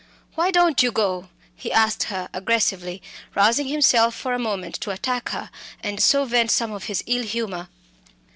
[0.33, 3.03] "Why don't you go?" he asked her aggressively,
[3.35, 5.51] rousing himself for a moment to attack her,
[5.83, 7.69] and so vent some of his ill humour.